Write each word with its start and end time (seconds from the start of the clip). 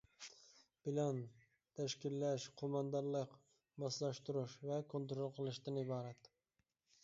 پىلان، 0.85 1.19
تەشكىللەش، 1.81 2.47
قوماندانلىق، 2.63 3.37
ماسلاشتۇرۇش 3.85 4.59
ۋە 4.71 4.81
كونترول 4.95 5.33
قىلىشتىن 5.39 5.83
ئىبارەت. 5.85 6.35